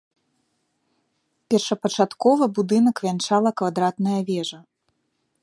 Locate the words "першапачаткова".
1.53-2.43